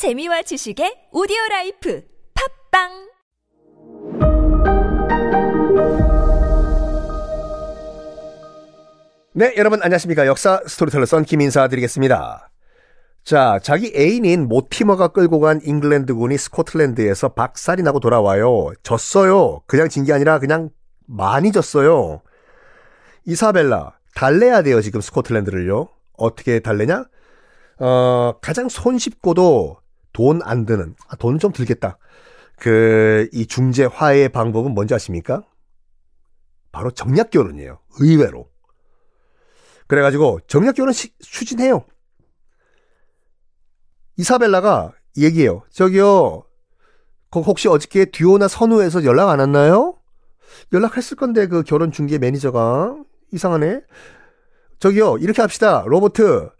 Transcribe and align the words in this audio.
재미와 0.00 0.40
지식의 0.48 1.12
오디오 1.12 1.36
life 1.50 2.00
팟빵 2.32 2.88
네, 9.34 9.52
여러분 9.58 9.82
안녕하십니까. 9.82 10.26
역사 10.26 10.62
스토리텔러 10.66 11.04
썬킴 11.04 11.42
인사드리겠습니다. 11.42 12.50
자, 13.24 13.58
자기 13.62 13.92
애인인 13.94 14.48
모티머가 14.48 15.08
끌고 15.08 15.40
간 15.40 15.60
잉글랜드군이 15.62 16.38
스코틀랜드에서 16.38 17.34
박살이 17.34 17.82
나고 17.82 18.00
돌아와요. 18.00 18.72
졌어요. 18.82 19.60
그냥 19.66 19.90
진 19.90 20.06
게 20.06 20.14
아니라 20.14 20.38
그냥 20.38 20.70
많이 21.06 21.52
졌어요. 21.52 22.22
이사벨라, 23.26 23.98
달래야 24.14 24.62
돼요, 24.62 24.80
지금 24.80 25.02
스코틀랜드를요. 25.02 25.88
어떻게 26.16 26.60
달래냐? 26.60 27.04
어, 27.80 28.32
가장 28.40 28.70
손쉽고도 28.70 29.76
돈 30.12 30.40
안 30.42 30.66
드는, 30.66 30.94
아, 31.08 31.16
돈은 31.16 31.38
좀 31.38 31.52
들겠다. 31.52 31.98
그, 32.56 33.28
이 33.32 33.46
중재 33.46 33.84
화해 33.84 34.28
방법은 34.28 34.72
뭔지 34.72 34.94
아십니까? 34.94 35.44
바로 36.72 36.90
정략 36.90 37.30
결혼이에요. 37.30 37.78
의외로. 38.00 38.48
그래가지고 39.86 40.40
정략 40.46 40.74
결혼 40.76 40.92
시, 40.92 41.16
추진해요. 41.18 41.84
이사벨라가 44.16 44.92
얘기해요. 45.16 45.62
저기요, 45.70 46.44
거- 47.30 47.40
혹시 47.40 47.68
어저께 47.68 48.06
듀오나 48.06 48.48
선우에서 48.48 49.04
연락 49.04 49.30
안 49.30 49.40
왔나요? 49.40 49.96
연락했을 50.72 51.16
건데 51.16 51.46
그 51.46 51.62
결혼 51.62 51.90
중개 51.90 52.18
매니저가 52.18 52.96
이상하네. 53.32 53.80
저기요, 54.78 55.18
이렇게 55.18 55.40
합시다. 55.42 55.84
로버트 55.86 56.50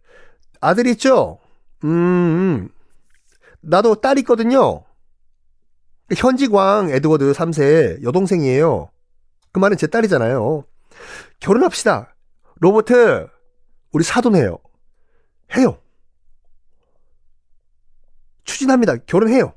아들 0.60 0.86
있죠? 0.88 1.38
음, 1.84 1.88
음. 1.88 2.68
나도 3.60 3.96
딸 3.96 4.18
있거든요. 4.18 4.84
현직왕 6.16 6.90
에드워드 6.90 7.32
3세 7.32 8.02
여동생이에요. 8.02 8.90
그 9.52 9.58
말은 9.58 9.76
제 9.76 9.86
딸이잖아요. 9.86 10.64
결혼합시다. 11.38 12.14
로버트, 12.56 13.28
우리 13.92 14.04
사돈해요. 14.04 14.58
해요. 15.56 15.78
추진합니다. 18.44 18.96
결혼해요. 19.06 19.54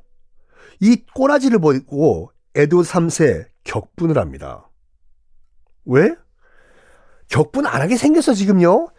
이 0.79 1.03
꼬라지를 1.13 1.59
보고 1.59 2.31
에드워드 2.55 2.89
3세 2.89 3.47
격분을 3.63 4.17
합니다. 4.17 4.69
왜? 5.85 6.15
격분 7.29 7.65
안 7.65 7.81
하게 7.81 7.97
생겼어, 7.97 8.33
지금요? 8.33 8.89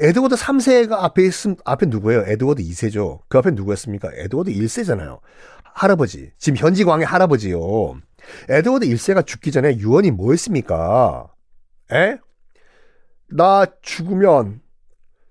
에드워드 0.00 0.34
3세가 0.34 0.92
앞에 0.92 1.24
있음, 1.24 1.56
앞에 1.64 1.86
누구예요? 1.86 2.24
에드워드 2.26 2.62
2세죠. 2.62 3.20
그 3.28 3.38
앞에 3.38 3.50
누구였습니까? 3.50 4.10
에드워드 4.14 4.50
1세잖아요. 4.50 5.20
할아버지. 5.74 6.32
지금 6.38 6.56
현직 6.56 6.88
왕의 6.88 7.06
할아버지요. 7.06 8.00
에드워드 8.48 8.86
1세가 8.86 9.26
죽기 9.26 9.52
전에 9.52 9.76
유언이 9.78 10.10
뭐였습니까? 10.12 11.28
에? 11.92 12.18
나 13.28 13.66
죽으면 13.82 14.60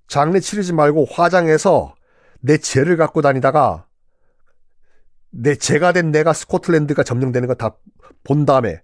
장례 0.08 0.40
치르지 0.40 0.74
말고 0.74 1.06
화장해서 1.10 1.96
내 2.42 2.58
재를 2.58 2.96
갖고 2.98 3.22
다니다가 3.22 3.88
내 5.32 5.56
재가 5.56 5.92
된 5.94 6.12
내가 6.12 6.34
스코틀랜드가 6.34 7.04
점령되는 7.04 7.48
거 7.48 7.56
다 7.56 7.76
본 8.24 8.46
다음에 8.46 8.82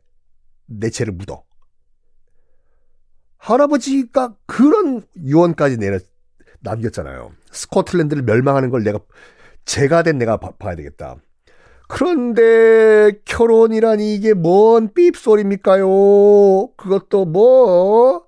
내 0.65 0.89
죄를 0.89 1.13
묻어. 1.13 1.43
할아버지가 3.45 4.35
그런 4.47 5.03
유언까지 5.23 5.77
내려 5.77 5.99
남겼잖아요. 6.61 7.31
스코틀랜드를 7.51 8.23
멸망하는 8.23 8.71
걸 8.71 8.83
내가 8.83 8.99
죄가 9.65 10.01
된 10.01 10.17
내가 10.17 10.37
봐, 10.37 10.51
봐야 10.57 10.75
되겠다. 10.75 11.15
그런데 11.87 13.11
결혼이라니 13.25 14.15
이게 14.15 14.33
뭔 14.33 14.91
삐입소리입니까요? 14.91 15.85
그것도 16.75 17.25
뭐 17.25 18.25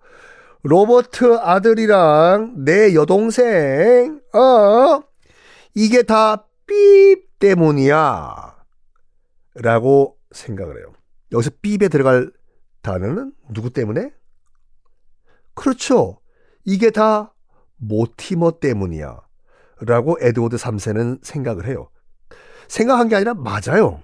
로버트 0.62 1.38
아들이랑 1.40 2.64
내 2.64 2.94
여동생 2.94 4.22
어 4.36 5.02
이게 5.74 6.04
다 6.04 6.46
삐입 6.68 7.40
때문이야 7.40 8.56
라고 9.56 10.18
생각을 10.30 10.78
해요. 10.78 10.94
여기서 11.32 11.50
삐입에 11.62 11.88
들어갈 11.88 12.32
단어는 12.84 13.32
누구 13.52 13.72
때문에? 13.72 14.12
그렇죠. 15.58 16.22
이게 16.64 16.92
다 16.92 17.34
모티머 17.78 18.60
때문이야 18.60 19.20
라고 19.82 20.16
에드워드 20.22 20.56
3세는 20.56 21.24
생각을 21.24 21.66
해요. 21.68 21.90
생각한 22.68 23.08
게 23.10 23.16
아니라 23.16 23.34
맞아요. 23.34 24.04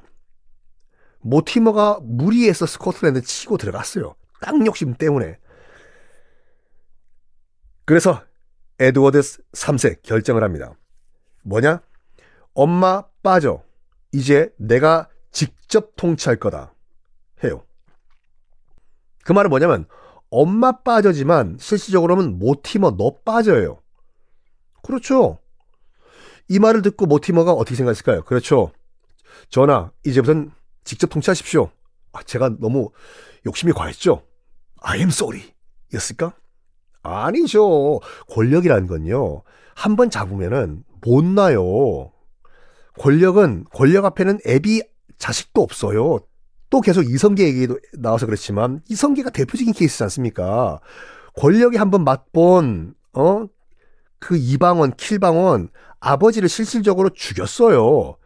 모티머가 1.19 1.99
무리해서 2.01 2.65
스코틀랜드 2.65 3.21
치고 3.21 3.57
들어갔어요. 3.57 4.15
땅 4.41 4.65
욕심 4.65 4.95
때문에. 4.95 5.37
그래서 7.85 8.23
에드워드 8.79 9.19
3세 9.19 10.01
결정을 10.01 10.43
합니다. 10.43 10.73
뭐냐? 11.43 11.81
엄마 12.55 13.03
빠져. 13.21 13.63
이제 14.11 14.51
내가 14.57 15.07
직접 15.31 15.95
통치할 15.97 16.37
거다. 16.37 16.73
해요. 17.43 17.63
그 19.23 19.33
말은 19.33 19.49
뭐냐면 19.49 19.85
엄마 20.33 20.71
빠져지만 20.71 21.57
실질적으로는 21.59 22.39
모티머 22.39 22.95
너 22.97 23.15
빠져요. 23.23 23.79
그렇죠. 24.81 25.37
이 26.49 26.57
말을 26.59 26.81
듣고 26.81 27.05
모티머가 27.05 27.53
어떻게 27.53 27.75
생각했을까요? 27.75 28.23
그렇죠. 28.23 28.71
전하, 29.49 29.91
이제부터는 30.05 30.51
직접 30.83 31.07
통치하십시오. 31.07 31.69
아, 32.13 32.23
제가 32.23 32.57
너무 32.59 32.89
욕심이 33.45 33.71
과했죠? 33.73 34.23
I 34.81 34.99
am 34.99 35.09
sorry. 35.09 35.43
였을까? 35.93 36.33
아니죠. 37.03 37.99
권력이라는 38.31 38.87
건요. 38.87 39.43
한 39.75 39.95
번 39.95 40.09
잡으면은 40.09 40.83
못 41.05 41.23
나요. 41.23 42.11
권력은, 42.99 43.65
권력 43.73 44.05
앞에는 44.05 44.39
애비 44.47 44.81
자식도 45.17 45.61
없어요. 45.61 46.19
또 46.73 46.81
계속 46.81 47.07
이성계 47.07 47.45
얘기도 47.45 47.79
나와서 47.99 48.25
그렇지만, 48.25 48.81
이성계가 48.89 49.29
대표적인 49.29 49.73
케이스지 49.73 50.01
않습니까? 50.05 50.79
권력이 51.35 51.77
한번 51.77 52.03
맛본, 52.03 52.95
어? 53.13 53.45
그 54.17 54.35
이방원, 54.35 54.95
킬방원, 54.95 55.69
아버지를 55.99 56.49
실질적으로 56.49 57.11
죽였어요. 57.11 58.17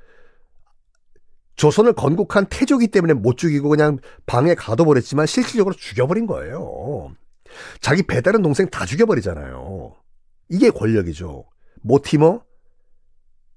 조선을 1.58 1.91
건국한 1.91 2.46
태조기 2.46 2.88
때문에 2.88 3.16
못 3.16 3.35
죽이고 3.35 3.68
그냥 3.68 3.97
방에 4.25 4.56
가둬버렸지만 4.56 5.25
실질적으로 5.25 5.75
죽여버린 5.75 6.25
거예요. 6.25 7.14
자기 7.81 8.02
배다른 8.02 8.44
동생 8.44 8.69
다 8.69 8.85
죽여버리잖아요. 8.85 9.94
이게 10.47 10.69
권력이죠. 10.69 11.44
모티머? 11.81 12.40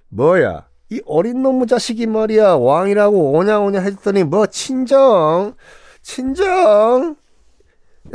뭐야, 0.08 0.68
이 0.90 1.00
어린 1.06 1.42
놈의 1.42 1.68
자식이 1.68 2.06
말이야, 2.06 2.54
왕이라고 2.54 3.32
오냐 3.32 3.60
오냐 3.60 3.80
했더니 3.80 4.24
뭐, 4.24 4.46
친정, 4.46 5.54
친정. 6.02 7.16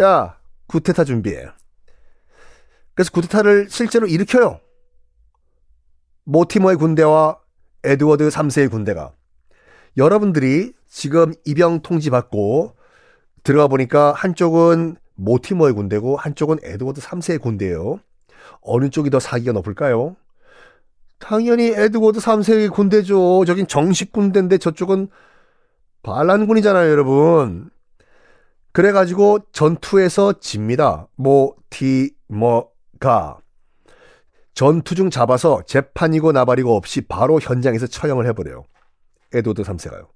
야, 0.02 0.38
구테타 0.68 1.06
준비해. 1.06 1.46
그래서 2.94 3.12
구테타를 3.12 3.70
실제로 3.70 4.08
일으켜요. 4.08 4.60
모티머의 6.26 6.78
군대와 6.78 7.40
에드워드 7.84 8.28
3세의 8.30 8.72
군대가. 8.72 9.14
여러분들이 9.96 10.74
지금 10.90 11.34
입영 11.46 11.82
통지 11.82 12.10
받고 12.10 12.76
들어가 13.44 13.68
보니까 13.68 14.12
한쪽은 14.14 14.98
모티머의 15.16 15.74
군대고 15.74 16.18
한쪽은 16.18 16.60
에드워드 16.64 17.00
3세의 17.00 17.42
군대예요. 17.42 18.00
어느 18.62 18.90
쪽이 18.90 19.10
더 19.10 19.20
사기가 19.20 19.52
높을까요? 19.54 20.16
당연히 21.20 21.68
에드워드 21.68 22.20
3세의 22.20 22.72
군대죠. 22.72 23.46
저긴 23.46 23.68
정식 23.68 24.12
군대인데 24.12 24.58
저쪽은 24.58 25.08
반란군이잖아요, 26.04 26.90
여러분. 26.90 27.70
그래가지고 28.72 29.40
전투에서 29.52 30.34
집니다. 30.40 31.08
모티머가 31.16 32.68
전투 34.54 34.96
중 34.96 35.10
잡아서 35.10 35.64
재판이고 35.66 36.32
나발이고 36.32 36.76
없이 36.76 37.02
바로 37.02 37.40
현장에서 37.40 37.88
처형을 37.88 38.26
해버려요. 38.28 38.66
에드워드 39.34 39.64
3세가요. 39.64 40.08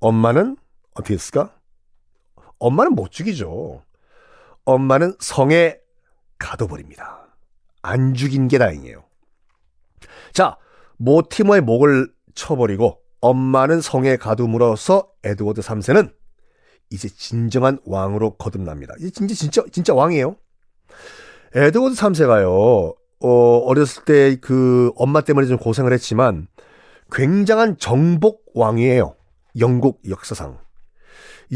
엄마는 0.00 0.56
어떻게 0.94 1.14
했을까? 1.14 1.52
엄마는 2.58 2.92
못 2.92 3.10
죽이죠. 3.10 3.82
엄마는 4.64 5.14
성에 5.20 5.78
가둬버립니다. 6.38 7.26
안 7.82 8.14
죽인 8.14 8.48
게 8.48 8.58
다행이에요. 8.58 9.04
자, 10.32 10.56
모티머의 10.98 11.60
목을 11.62 12.12
쳐버리고 12.34 13.00
엄마는 13.20 13.80
성에 13.80 14.16
가둠으로써 14.16 15.08
에드워드 15.24 15.60
3세는 15.60 16.12
이제 16.90 17.08
진정한 17.08 17.78
왕으로 17.84 18.36
거듭납니다. 18.36 18.94
이제 18.98 19.10
진짜 19.10 19.34
진짜 19.34 19.64
진짜 19.72 19.94
왕이에요. 19.94 20.36
에드워드 21.54 21.94
3세가요. 21.96 22.94
어, 23.20 23.58
어렸을 23.64 24.04
때 24.04 24.36
그 24.40 24.92
엄마 24.96 25.22
때문에 25.22 25.46
좀 25.46 25.56
고생을 25.58 25.92
했지만 25.92 26.48
굉장한 27.10 27.78
정복 27.78 28.44
왕이에요. 28.54 29.16
영국 29.58 30.00
역사상. 30.08 30.58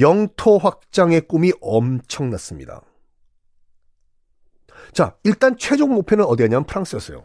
영토 0.00 0.58
확장의 0.58 1.23
꿈이 1.23 1.52
엄청났습니다. 1.61 2.82
자, 4.93 5.17
일단 5.25 5.56
최종 5.58 5.94
목표는 5.94 6.25
어디였냐면 6.25 6.64
프랑스였어요. 6.64 7.25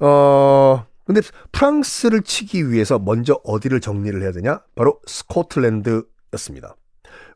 어, 0.00 0.86
근데 1.04 1.20
프랑스를 1.52 2.22
치기 2.22 2.70
위해서 2.70 2.98
먼저 2.98 3.40
어디를 3.44 3.80
정리를 3.80 4.20
해야 4.22 4.32
되냐? 4.32 4.62
바로 4.74 5.00
스코틀랜드였습니다. 5.06 6.76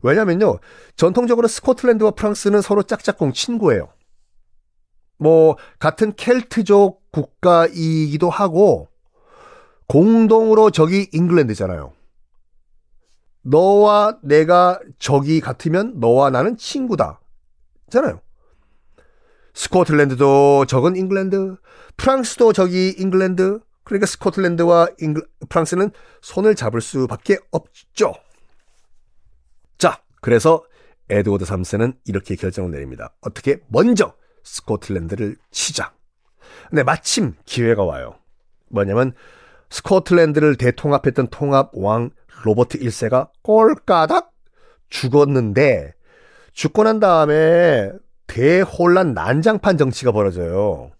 왜냐면요, 0.01 0.59
전통적으로 0.95 1.47
스코틀랜드와 1.47 2.11
프랑스는 2.11 2.61
서로 2.61 2.83
짝짝꿍 2.83 3.33
친구예요. 3.33 3.89
뭐, 5.17 5.57
같은 5.79 6.13
켈트족 6.15 7.11
국가이기도 7.11 8.29
하고, 8.29 8.89
공동으로 9.87 10.71
적이 10.71 11.09
잉글랜드잖아요. 11.13 11.93
너와 13.41 14.17
내가 14.23 14.79
적이 14.97 15.39
같으면 15.39 15.99
너와 15.99 16.31
나는 16.31 16.57
친구다. 16.57 17.19
잖아요. 17.89 18.19
스코틀랜드도 19.55 20.65
적은 20.67 20.95
잉글랜드, 20.95 21.55
프랑스도 21.97 22.53
적이 22.53 22.93
잉글랜드, 22.99 23.59
그러니까 23.83 24.05
스코틀랜드와 24.05 24.89
잉글, 24.99 25.25
프랑스는 25.49 25.91
손을 26.21 26.55
잡을 26.55 26.81
수밖에 26.81 27.37
없죠. 27.51 28.13
자, 29.77 30.01
그래서 30.21 30.63
에드워드 31.09 31.45
3세는 31.45 31.95
이렇게 32.05 32.35
결정을 32.35 32.71
내립니다. 32.71 33.13
어떻게? 33.21 33.61
먼저 33.67 34.13
스코틀랜드를 34.43 35.37
치자. 35.51 35.93
근데 36.69 36.83
마침 36.83 37.33
기회가 37.45 37.83
와요. 37.83 38.15
뭐냐면 38.69 39.13
스코틀랜드를 39.69 40.57
대통합했던 40.57 41.27
통합 41.27 41.71
왕 41.73 42.09
로버트 42.43 42.79
1세가 42.79 43.29
꼴까닥 43.41 44.31
죽었는데 44.89 45.93
죽고 46.53 46.83
난 46.83 46.99
다음에 46.99 47.91
대혼란 48.27 49.13
난장판 49.13 49.77
정치가 49.77 50.11
벌어져요. 50.11 50.91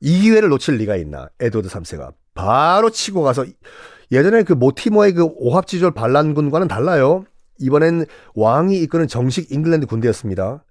이 0.00 0.20
기회를 0.20 0.48
놓칠 0.50 0.76
리가 0.76 0.96
있나? 0.96 1.28
에드워드 1.40 1.68
3세가 1.68 2.12
바로 2.34 2.90
치고 2.90 3.22
가서 3.22 3.44
예전에 4.12 4.42
그 4.42 4.52
모티머의 4.52 5.12
그 5.14 5.24
오합지졸 5.24 5.92
반란군과는 5.92 6.68
달라요. 6.68 7.24
이번엔 7.58 8.06
왕이 8.34 8.78
이끄는 8.82 9.08
정식 9.08 9.50
잉글랜드 9.50 9.86
군대였습니다. 9.86 10.64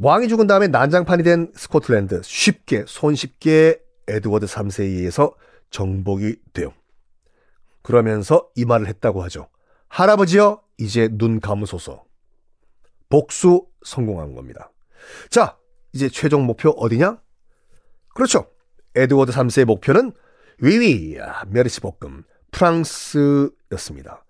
왕이 0.00 0.28
죽은 0.28 0.46
다음에 0.46 0.66
난장판이 0.68 1.22
된 1.22 1.52
스코틀랜드 1.54 2.20
쉽게 2.24 2.84
손쉽게 2.86 3.80
에드워드 4.08 4.46
3세에 4.46 4.84
의해서 4.84 5.34
정복이 5.70 6.36
돼요. 6.52 6.72
그러면서 7.82 8.48
이 8.56 8.64
말을 8.64 8.86
했다고 8.88 9.22
하죠. 9.24 9.48
할아버지여 9.88 10.60
이제 10.78 11.08
눈 11.12 11.38
감으소서. 11.38 12.04
복수 13.08 13.66
성공한 13.84 14.34
겁니다. 14.34 14.72
자, 15.30 15.58
이제 15.92 16.08
최종 16.08 16.44
목표 16.46 16.70
어디냐? 16.70 17.20
그렇죠. 18.14 18.46
에드워드 18.94 19.32
3세의 19.32 19.64
목표는 19.64 20.12
위위 20.58 21.16
메르시 21.48 21.80
볶음 21.80 22.24
프랑스였습니다. 22.52 24.24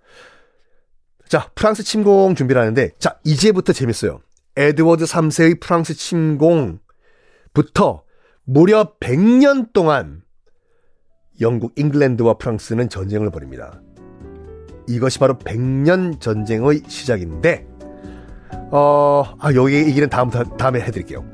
자, 1.29 1.51
프랑스 1.55 1.83
침공 1.83 2.35
준비를 2.35 2.61
하는데 2.61 2.91
자, 2.99 3.19
이제부터 3.25 3.73
재밌어요. 3.73 4.21
에드워드 4.57 5.05
3세의 5.05 5.61
프랑스 5.61 5.95
침공부터 5.95 6.83
무려 8.45 8.95
100년 9.01 9.73
동안 9.73 10.23
영국, 11.41 11.73
잉글랜드와 11.77 12.35
프랑스는 12.35 12.89
전쟁을 12.89 13.31
벌입니다. 13.31 13.83
이것이 14.87 15.19
바로 15.19 15.37
100년 15.39 16.21
전쟁의 16.21 16.83
시작인데, 16.87 17.67
어, 18.77 19.23
아, 19.39 19.55
여기 19.55 19.77
얘기는 19.77 20.09
다음, 20.11 20.29
다음에 20.31 20.81
해드릴게요. 20.81 21.25